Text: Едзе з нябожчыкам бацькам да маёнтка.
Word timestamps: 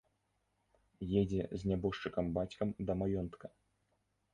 Едзе 1.21 1.43
з 1.59 1.71
нябожчыкам 1.73 2.25
бацькам 2.41 2.69
да 2.89 2.93
маёнтка. 3.05 3.57